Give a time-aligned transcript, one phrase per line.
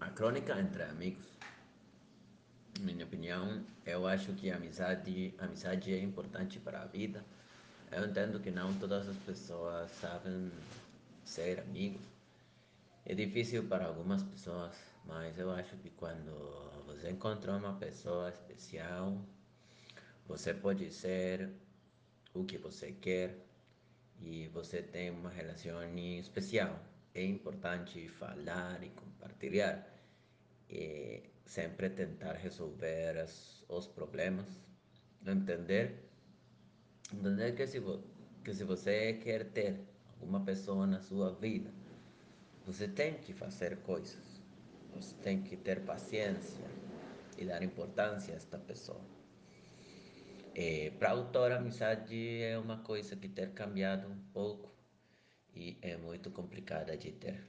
[0.00, 1.26] A crônica entre amigos.
[2.80, 7.24] Minha opinião, eu acho que a amizade, a amizade é importante para a vida.
[7.90, 10.52] Eu entendo que não todas as pessoas sabem
[11.24, 12.00] ser amigos.
[13.04, 14.72] É difícil para algumas pessoas,
[15.04, 16.30] mas eu acho que quando
[16.86, 19.20] você encontra uma pessoa especial,
[20.28, 21.50] você pode ser
[22.32, 23.36] o que você quer
[24.20, 26.78] e você tem uma relação especial
[27.18, 29.86] é importante falar e compartilhar.
[30.70, 34.46] E sempre tentar resolver as, os problemas.
[35.26, 36.08] Entender,
[37.12, 37.82] entender que se,
[38.44, 39.80] que se você quer ter
[40.12, 41.70] alguma pessoa na sua vida,
[42.64, 44.40] você tem que fazer coisas.
[44.94, 46.64] Você tem que ter paciência
[47.36, 49.00] e dar importância a esta pessoa.
[50.98, 54.77] Para a autora, amizade é uma coisa que ter cambiado um pouco
[55.88, 57.48] é muito complicada de ter.